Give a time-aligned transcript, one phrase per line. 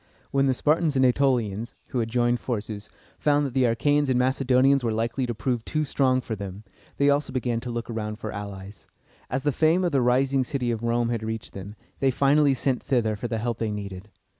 [0.31, 4.83] When the Spartans and Ætolians, who had joined forces, found that the Achæans and Macedonians
[4.83, 6.63] were likely to prove too strong for them,
[6.97, 8.87] they also began to look around for allies.
[9.29, 12.81] As the fame of the rising city of Rome had reached them, they finally sent
[12.81, 14.09] thither for the help they needed.